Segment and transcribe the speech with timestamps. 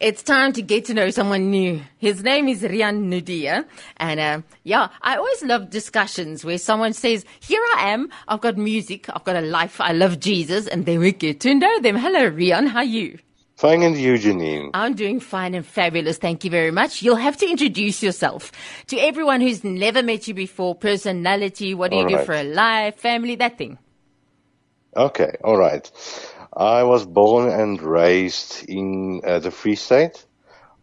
[0.00, 1.82] It's time to get to know someone new.
[1.98, 3.66] His name is Riaan Naude.
[3.98, 8.08] And uh, yeah, I always love discussions where someone says, Here I am.
[8.26, 9.10] I've got music.
[9.10, 9.78] I've got a life.
[9.78, 10.66] I love Jesus.
[10.66, 11.96] And then we get to know them.
[11.96, 12.68] Hello, Riaan.
[12.68, 13.18] How are you?
[13.56, 14.70] Fine and you, Janine.
[14.72, 16.16] I'm doing fine and fabulous.
[16.16, 17.02] Thank you very much.
[17.02, 18.52] You'll have to introduce yourself
[18.86, 20.74] to everyone who's never met you before.
[20.74, 21.74] Personality.
[21.74, 22.96] What do you All do for a life?
[22.96, 23.76] Family, that thing.
[24.96, 25.90] Okay, all right.
[26.52, 30.26] I was born and raised in uh, the Free State,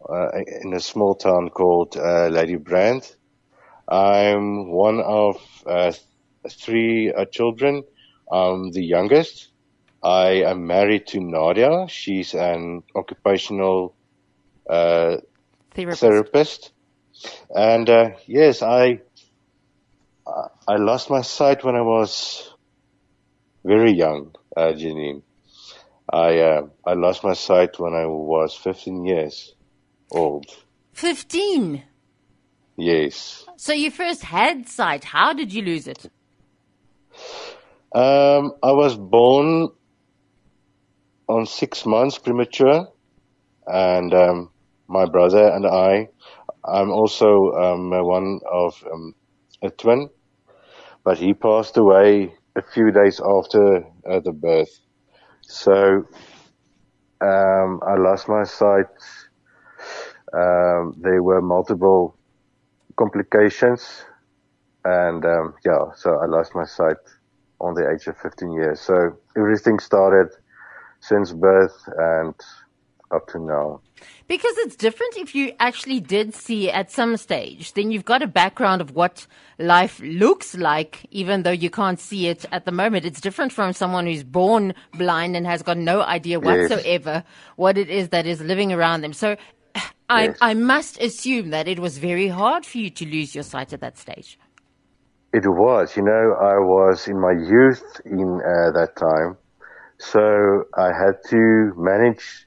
[0.09, 0.29] uh,
[0.61, 3.13] in a small town called uh, Ladybrand.
[3.87, 5.91] I'm one of uh,
[6.49, 7.83] three uh, children.
[8.31, 9.49] I'm the youngest.
[10.01, 11.87] I am married to Nadia.
[11.89, 13.95] She's an occupational
[14.69, 15.17] uh,
[15.71, 15.99] Therapist.
[16.01, 16.71] therapist.
[17.49, 19.01] And uh, yes, I
[20.67, 22.53] I lost my sight when I was
[23.63, 25.23] very young, uh, Janine.
[26.11, 29.53] I uh, I lost my sight when I was 15 years
[30.11, 30.45] old.
[30.93, 31.83] 15.
[32.77, 33.45] Yes.
[33.57, 35.03] So you first had sight.
[35.03, 36.09] How did you lose it?
[37.93, 39.69] Um, I was born
[41.27, 42.87] on six months premature,
[43.65, 44.51] and um,
[44.87, 46.09] my brother and I.
[46.63, 49.15] I'm also um, one of um,
[49.61, 50.09] a twin,
[51.03, 54.79] but he passed away a few days after uh, the birth.
[55.47, 56.05] So
[57.21, 58.87] um, I lost my sight.
[60.33, 62.17] Um, there were multiple
[62.97, 64.03] complications,
[64.83, 66.97] and um, yeah, so I lost my sight
[67.61, 68.81] on the age of 15 years.
[68.81, 70.27] So everything started
[70.99, 72.35] since birth and
[73.11, 73.81] up to now.
[74.27, 78.27] Because it's different if you actually did see at some stage, then you've got a
[78.27, 79.25] background of what
[79.57, 83.05] life looks like, even though you can't see it at the moment.
[83.05, 86.69] It's different from someone who's born blind and has got no idea Yes.
[86.69, 87.23] whatsoever
[87.55, 89.13] what it is that is living around them.
[89.13, 89.37] So
[90.09, 90.37] I, Yes.
[90.41, 93.81] I must assume that it was very hard for you to lose your sight at
[93.81, 94.37] that stage.
[95.33, 99.37] It was, you know, I was in my youth in uh, that time,
[99.99, 102.46] so I had to manage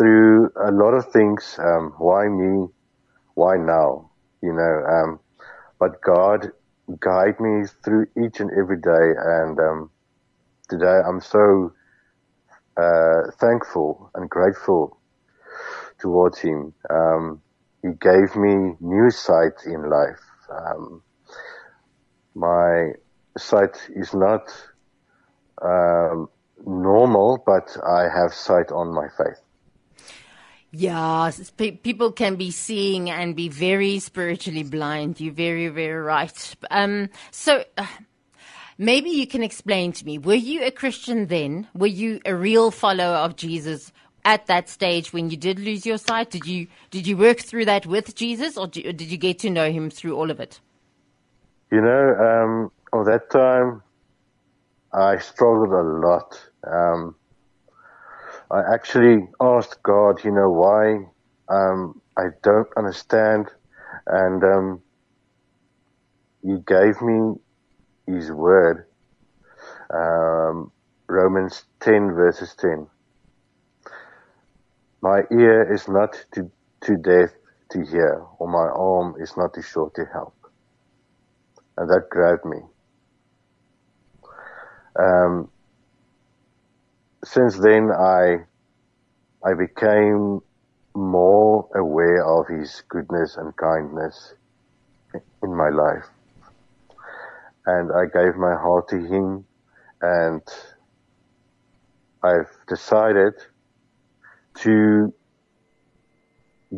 [0.00, 1.56] through a lot of things.
[1.58, 2.68] Um, why me?
[3.34, 4.10] Why now?
[4.42, 5.20] You know, um,
[5.78, 6.52] but God
[7.00, 9.90] guide me through each and every day, and um,
[10.70, 11.74] today I'm so
[12.78, 14.98] uh, thankful and grateful
[15.98, 16.72] towards Him.
[16.88, 17.42] Um,
[17.82, 20.24] he gave me new sight in life.
[20.50, 21.02] Um,
[22.34, 22.92] my
[23.36, 24.50] sight is not
[25.60, 26.30] um,
[26.66, 29.40] normal, but I have sight on my faith.
[30.72, 35.20] Yeah, pe- people can be seeing and be very spiritually blind.
[35.20, 36.54] You're very, very right.
[36.70, 37.86] Um, so uh,
[38.78, 41.66] maybe you can explain to me: Were you a Christian then?
[41.74, 43.92] Were you a real follower of Jesus
[44.24, 46.30] at that stage when you did lose your sight?
[46.30, 49.72] Did you did you work through that with Jesus, or did you get to know
[49.72, 50.60] Him through all of it?
[51.72, 53.82] You know, um, at that time,
[54.92, 56.40] I struggled a lot.
[56.64, 57.16] Um,
[58.50, 61.06] I actually asked God, you know, why
[61.48, 63.48] um, I don't understand,
[64.06, 64.82] and um,
[66.42, 67.34] He gave me
[68.06, 68.86] His word,
[69.94, 70.72] um,
[71.08, 72.86] Romans 10 verses 10.
[75.02, 76.50] My ear is not too,
[76.84, 77.30] too deaf
[77.70, 80.34] to hear, or my arm is not too short to help
[81.80, 82.58] and that grabbed me.
[84.98, 85.50] Um,
[87.24, 88.44] since then, I
[89.44, 90.40] I became
[90.94, 94.34] more aware of His goodness and kindness
[95.42, 96.06] in my life,
[97.66, 99.44] and I gave my heart to Him,
[100.00, 100.42] and
[102.22, 103.34] I've decided
[104.58, 105.12] to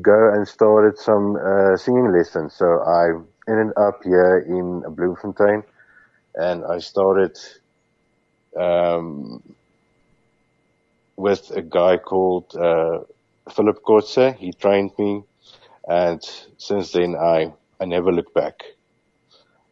[0.00, 2.54] go and started some uh, singing lessons.
[2.54, 3.10] So I
[3.50, 5.64] ended up here in Bloemfontein,
[6.34, 7.36] and I started
[8.58, 9.42] um,
[11.16, 13.00] with a guy called uh,
[13.50, 14.36] Philip Kotze.
[14.36, 15.22] He trained me,
[15.88, 16.20] and
[16.58, 18.62] since then I I never look back.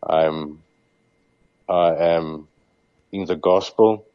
[0.03, 0.63] I'm
[1.69, 2.49] I am
[3.13, 4.07] in the gospel.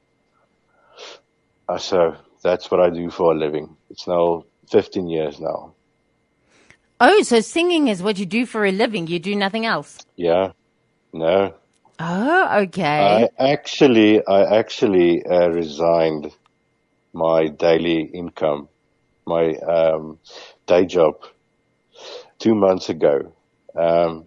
[1.68, 3.76] Uh, so that's what I do for a living.
[3.90, 5.74] It's now 15 years now.
[7.00, 9.08] Oh, so singing is what you do for a living.
[9.08, 9.98] You do nothing else.
[10.16, 10.52] Yeah.
[11.12, 11.54] No.
[12.00, 13.28] Oh, okay.
[13.38, 16.32] I actually, I actually uh, resigned
[17.16, 18.70] my daily income,
[19.26, 20.20] my um,
[20.68, 21.16] day job,
[22.40, 23.34] two months ago.
[23.76, 24.26] Um,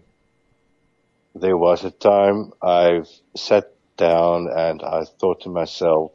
[1.35, 3.03] there was a time I
[3.35, 6.11] sat down and I thought to myself,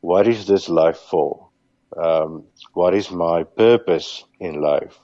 [0.00, 1.46] what is this life for?
[1.96, 2.44] um,
[2.74, 4.98] what is my purpose in life?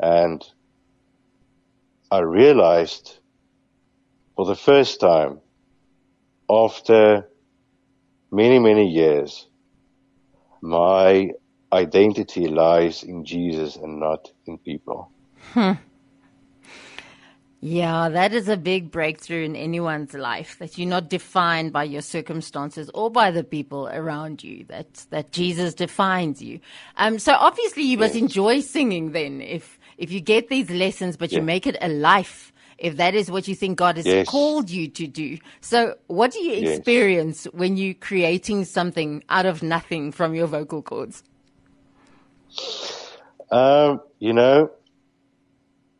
[0.00, 0.44] And
[2.10, 3.18] I realized
[4.36, 5.40] for the first time
[6.48, 7.28] after
[8.30, 9.46] many, many years,
[10.60, 11.30] my
[11.72, 15.10] identity lies in Jesus and not in people.
[15.52, 15.72] Hmm.
[17.60, 22.02] Yeah, that is a big breakthrough in anyone's life that you're not defined by your
[22.02, 24.64] circumstances or by the people around you.
[24.68, 26.60] That that Jesus defines you.
[26.96, 28.22] Um, so obviously you must yes.
[28.22, 32.52] enjoy singing then, if if you get these lessons, but you make it a life.
[32.78, 34.28] If that is what you think God has yes.
[34.28, 35.38] called you to do.
[35.60, 37.54] So what do you experience yes.
[37.54, 41.24] when you're creating something out of nothing from your vocal cords?
[43.50, 44.70] Um, you know,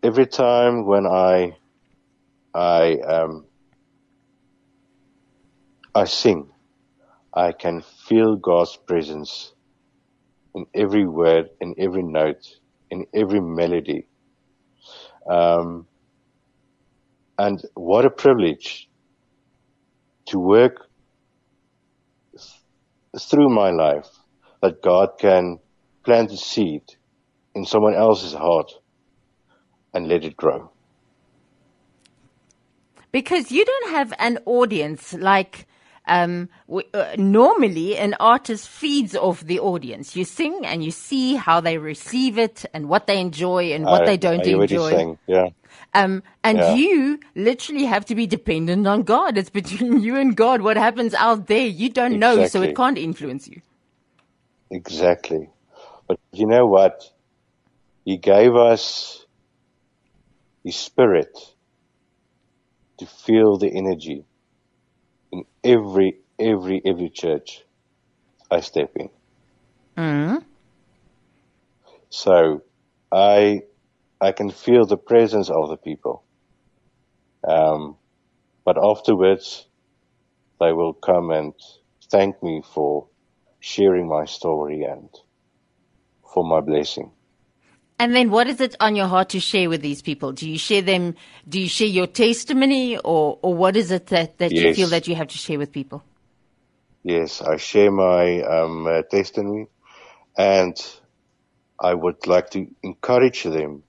[0.02, 1.56] every time when I
[2.54, 3.46] I um,
[5.94, 6.48] I sing,
[7.34, 9.52] I can feel God's presence
[10.54, 12.46] in every word, in every note,
[12.90, 14.06] in every melody.
[15.28, 15.86] Um,
[17.38, 18.88] and what a privilege
[20.26, 20.88] to work
[22.36, 24.08] th- through my life
[24.60, 25.58] that God can
[26.04, 26.82] plant a seed
[27.54, 28.72] in someone else's heart
[29.94, 30.70] and let it grow.
[33.12, 35.66] Because you don't have an audience like
[36.08, 36.48] um,
[36.94, 40.16] uh, normally an artist feeds off the audience.
[40.16, 44.02] You sing and you see how they receive it and what they enjoy and what
[44.02, 45.16] I, they don't enjoy.
[45.26, 45.50] Yeah.
[45.94, 46.74] Um, and yeah.
[46.74, 49.38] you literally have to be dependent on God.
[49.38, 50.62] It's between you and God.
[50.62, 52.42] What happens out there, you don't exactly.
[52.42, 53.60] know, so it can't influence you.
[54.70, 55.48] Exactly.
[56.06, 57.10] But you know what?
[58.04, 59.24] He gave us
[60.64, 61.36] his spirit
[62.98, 64.24] to feel the energy
[65.32, 67.62] in every, every, every church
[68.50, 69.10] I step in.
[69.96, 70.44] Mm.
[72.10, 72.62] So
[73.12, 73.62] I,
[74.20, 76.24] I can feel the presence of the people.
[77.46, 77.96] Um,
[78.64, 79.66] but afterwards,
[80.60, 81.54] they will come and
[82.10, 83.08] thank me for
[83.60, 85.08] sharing my story and
[86.32, 87.12] for my blessing.
[88.00, 90.32] And then what is it on your heart to share with these people?
[90.32, 91.16] Do you share them,
[91.48, 94.64] do you share your testimony or, or what is it that, that yes.
[94.64, 96.04] you feel that you have to share with people?
[97.02, 99.66] Yes, I share my um, uh, testimony
[100.36, 100.76] and
[101.80, 103.82] I would like to encourage them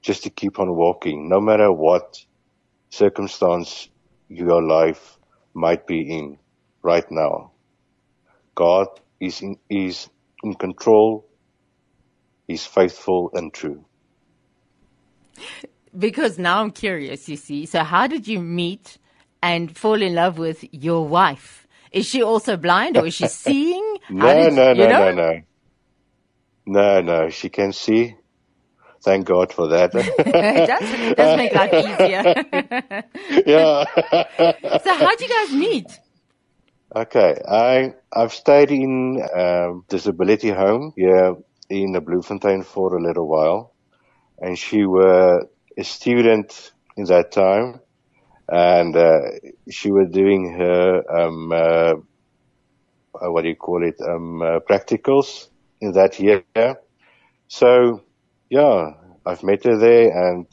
[0.00, 2.18] just to keep on walking, no matter what
[2.90, 3.88] circumstance
[4.28, 5.18] your life
[5.52, 6.38] might be in
[6.82, 7.52] right now.
[8.54, 8.88] God
[9.20, 10.08] is in, is
[10.42, 11.26] in control
[12.46, 13.84] He's faithful and true.
[15.96, 17.66] Because now I'm curious, you see.
[17.66, 18.98] So, how did you meet
[19.42, 21.66] and fall in love with your wife?
[21.92, 23.98] Is she also blind or is she seeing?
[24.10, 25.40] no, did, no, no, no, no.
[26.66, 28.16] No, no, she can see.
[29.02, 29.94] Thank God for that.
[29.94, 33.02] it, does, it does make life easier.
[33.46, 33.84] yeah.
[34.82, 36.00] so, how'd you guys meet?
[36.96, 41.34] Okay, I I've stayed in um, disability home here
[41.68, 43.74] in the Bloemfontein for a little while,
[44.38, 45.46] and she was
[45.76, 47.80] a student in that time,
[48.48, 49.20] and uh,
[49.70, 51.94] she was doing her um, uh,
[53.14, 55.48] uh, what do you call it um, uh, practicals
[55.80, 56.44] in that year.
[57.48, 58.02] So,
[58.50, 58.92] yeah,
[59.24, 60.46] I've met her there, and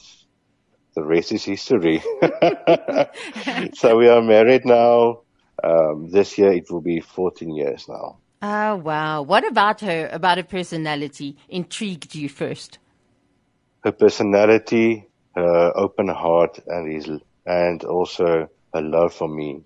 [0.94, 2.00] the rest is history.
[3.74, 5.22] so we are married now.
[5.62, 8.21] Um, this year it will be 14 years now.
[8.42, 9.22] Oh, wow.
[9.22, 12.78] What about her, about her personality, intrigued you first?
[13.84, 15.06] Her personality,
[15.36, 17.08] her open heart, and his,
[17.46, 19.64] and also her love for me.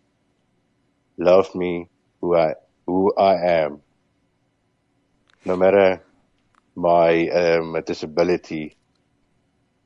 [1.19, 1.89] Love me
[2.21, 2.55] who I,
[2.87, 3.81] who I am.
[5.47, 6.05] No matter
[6.75, 8.77] my um, disability,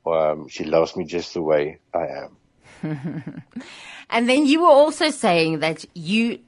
[0.05, 2.40] um, she loves me just the way I am.
[4.09, 6.39] and then you were also saying that you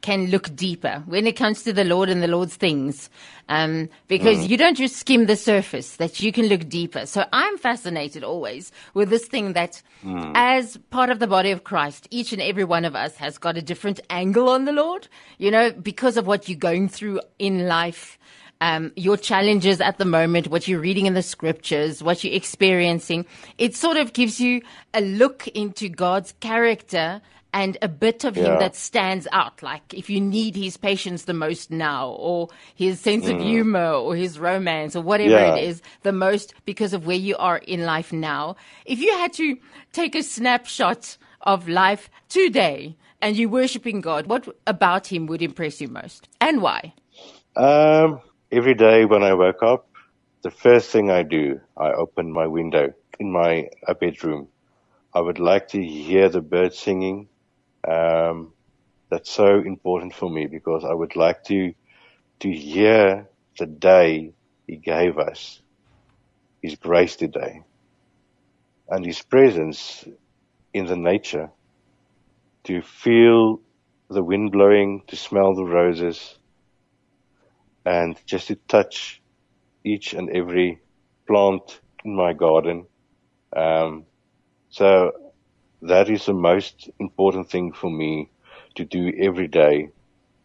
[0.00, 3.10] can look deeper when it comes to the Lord and the Lord's things.
[3.48, 4.48] Um, because mm.
[4.48, 7.04] you don't just skim the surface, that you can look deeper.
[7.04, 10.32] So I'm fascinated always with this thing that mm.
[10.34, 13.58] as part of the body of Christ, each and every one of us has got
[13.58, 17.66] a different angle on the Lord, you know, because of what you're going through in
[17.66, 18.18] life.
[18.64, 23.26] Um, your challenges at the moment, what you're reading in the scriptures, what you're experiencing.
[23.58, 24.62] It sort of gives you
[24.94, 27.20] a look into God's character
[27.52, 28.44] and a bit of yeah.
[28.44, 29.62] him that stands out.
[29.62, 33.34] Like if you need his patience the most now, or his sense mm.
[33.36, 35.56] of humor, or his romance, or whatever yeah.
[35.56, 38.56] it is the most because of where you are in life now.
[38.86, 39.58] If you had to
[39.92, 45.82] take a snapshot of life today and you're worshiping God, what about him would impress
[45.82, 46.94] you most and why?
[47.56, 48.20] Um,
[48.50, 49.86] every day when I wake up,
[50.42, 53.68] the first thing I do, I open my window in my
[54.00, 54.48] bedroom.
[55.14, 57.28] I would like to hear the birds singing.
[57.86, 58.52] Um,
[59.10, 61.74] that's so important for me because I would like to
[62.40, 64.34] to hear the day
[64.66, 65.60] He gave us,
[66.62, 67.62] His grace today,
[68.88, 70.06] and His presence
[70.72, 71.50] in the nature.
[72.64, 73.60] To feel
[74.10, 76.38] the wind blowing, to smell the roses,
[77.84, 79.22] and just to touch
[79.84, 80.80] each and every
[81.26, 82.86] plant in my garden.
[83.56, 84.06] Um,
[84.70, 85.12] so
[85.82, 88.30] that is the most important thing for me
[88.76, 89.88] to do every day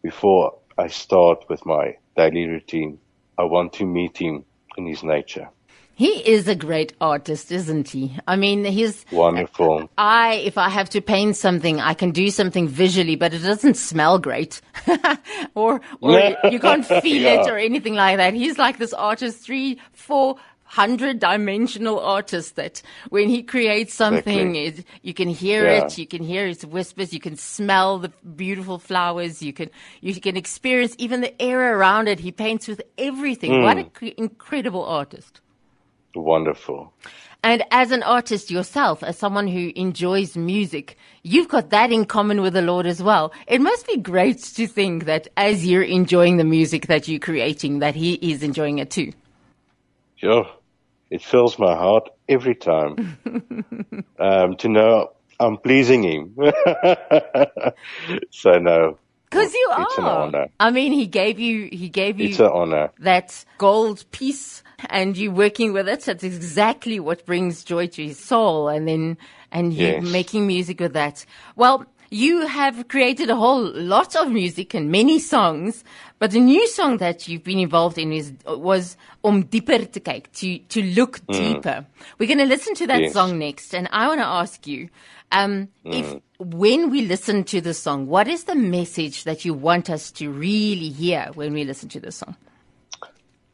[0.04, 3.00] before I start with my daily routine.
[3.38, 4.46] I want to meet him
[4.78, 5.50] in his nature.
[6.00, 8.16] He is a great artist, isn't he?
[8.26, 9.90] I mean, he's wonderful.
[9.98, 13.76] I, if I have to paint something, I can do something visually, but it doesn't
[13.76, 14.62] smell great,
[15.56, 17.42] or or you can't feel yeah.
[17.42, 18.34] it or anything like that.
[18.34, 24.84] He's like this artist, three, four hundred dimensional artist that when he creates something, exactly.
[24.84, 25.84] it, you can hear yeah.
[25.84, 30.18] it, you can hear his whispers, you can smell the beautiful flowers, you can you
[30.22, 32.22] can experience even the air around it.
[32.22, 33.52] He paints with everything.
[33.52, 33.64] Mm.
[33.64, 35.42] What an cre- incredible artist!
[36.16, 36.94] Wonderful.
[37.42, 42.42] And as an artist yourself, as someone who enjoys music, you've got that in common
[42.42, 43.32] with the Lord as well.
[43.48, 47.80] It must be great to think that as you're enjoying the music that you're creating,
[47.80, 49.14] that He is enjoying it too.
[50.18, 50.48] Sure.
[51.10, 53.18] It fills my heart every time
[54.20, 56.36] um, to know I'm pleasing Him.
[58.32, 59.00] so, no,
[59.30, 60.02] because you it's are.
[60.02, 60.48] An honor.
[60.60, 62.90] I mean, he gave you, he gave you it's an honor.
[63.00, 66.02] that gold piece and you working with it.
[66.02, 68.68] That's exactly what brings joy to his soul.
[68.68, 69.18] And then,
[69.52, 70.04] and you yes.
[70.04, 71.26] making music with that.
[71.56, 75.84] Well, you have created a whole lot of music and many songs,
[76.18, 80.32] but the new song that you've been involved in is was Om Dieper te kyk,
[80.34, 81.34] to to look mm.
[81.34, 81.86] deeper.
[82.18, 83.14] We're going to listen to that yes.
[83.14, 84.90] song next, and I want to ask you,
[85.32, 85.94] um, mm.
[85.94, 90.12] if when we listen to the song, what is the message that you want us
[90.14, 92.36] to really hear when we listen to the song?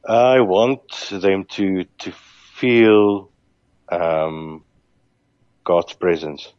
[0.08, 2.12] I want them to to
[2.54, 3.32] feel
[3.92, 4.64] um,
[5.64, 6.54] God's presence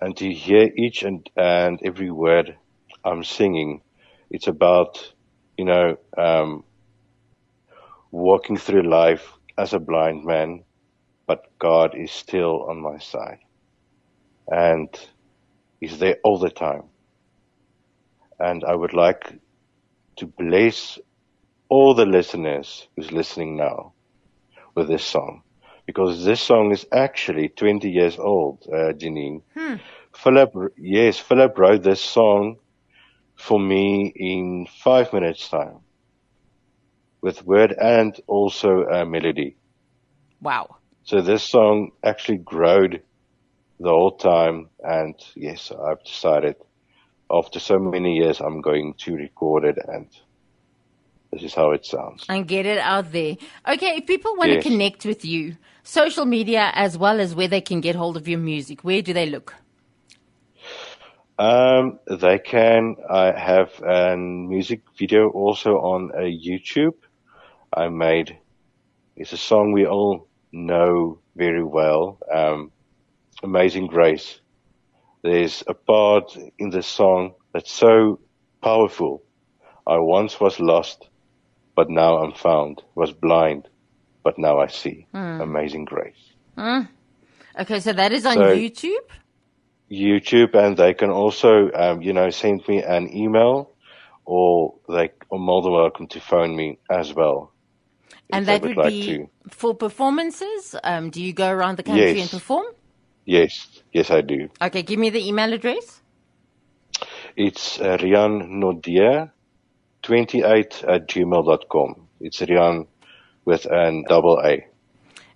[0.00, 2.56] and to hear each and, and every word
[3.04, 3.82] I'm singing.
[4.30, 5.12] It's about
[5.58, 6.64] you know um,
[8.10, 10.64] walking through life as a blind man,
[11.26, 13.38] but God is still on my side
[14.50, 14.88] and
[15.80, 16.84] is there all the time.
[18.40, 19.38] And I would like
[20.16, 20.98] to bless
[21.68, 23.94] all the listeners who's listening now
[24.74, 25.42] with this song
[25.86, 29.42] because this song is actually 20 years old, uh, Janine.
[29.56, 29.76] Hmm.
[30.14, 32.58] Philip, yes, Philip wrote this song
[33.36, 35.80] for me in five minutes time
[37.22, 39.56] with word and also a melody.
[40.40, 40.76] Wow.
[41.04, 43.02] So this song actually growed
[43.80, 44.68] the whole time.
[44.78, 46.56] And yes, I've decided
[47.30, 50.06] after so many years, I'm going to record it and
[51.32, 52.24] this is how it sounds.
[52.28, 53.36] And get it out there.
[53.66, 54.64] Okay, if people want yes.
[54.64, 58.26] to connect with you, social media as well as where they can get hold of
[58.26, 59.54] your music, where do they look?
[61.38, 62.96] Um, they can.
[63.08, 66.96] I have a music video also on a YouTube.
[67.72, 68.36] I made.
[69.16, 72.18] It's a song we all know very well.
[72.30, 72.72] Um,
[73.42, 74.40] Amazing Grace,
[75.22, 78.20] there's a part in the song that's so
[78.62, 79.22] powerful.
[79.86, 81.08] I once was lost,
[81.74, 83.68] but now I'm found, was blind,
[84.22, 85.06] but now I see.
[85.14, 85.42] Mm.
[85.42, 86.32] Amazing Grace.
[86.56, 86.88] Mm.
[87.58, 89.08] Okay, so that is on so, YouTube?
[89.90, 93.72] YouTube, and they can also, um, you know, send me an email
[94.24, 97.52] or they are more than welcome to phone me as well.
[98.32, 99.30] And that would, would like be to.
[99.50, 100.76] for performances?
[100.84, 102.20] Um, do you go around the country yes.
[102.20, 102.66] and perform?
[103.24, 104.48] Yes, yes, I do.
[104.60, 106.00] Okay, give me the email address.
[107.36, 109.30] It's uh, Riaan
[110.02, 112.08] 28 at gmail.com.
[112.20, 112.86] It's Riaan
[113.44, 114.66] with an double A.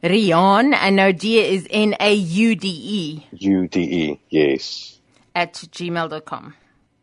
[0.03, 3.27] Riaan, and Naude is N A U D E.
[3.33, 4.99] U D E, yes.
[5.35, 6.55] At gmail.com.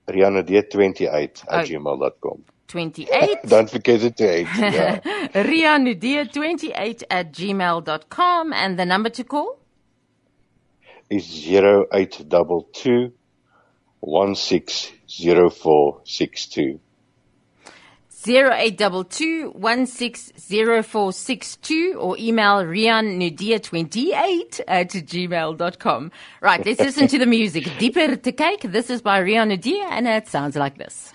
[0.08, 1.64] Riaan 28 at oh.
[1.64, 2.44] gmail.com.
[2.68, 3.38] 28.
[3.48, 4.48] Don't forget the date.
[4.58, 5.00] Yeah.
[5.34, 8.54] Riaan 28 at gmail.com.
[8.54, 9.61] And the number to call?
[11.12, 13.12] Is zero eight double two
[14.00, 16.80] one six zero four six two.
[18.10, 24.14] Zero eight double two one six zero four six two or email Riaan Naude twenty
[24.14, 26.12] eight at gmail.com.
[26.40, 27.64] Right, let's listen to the music.
[27.80, 28.72] Dieper te kyk.
[28.72, 31.12] This is by Riaan Naude and it sounds like this.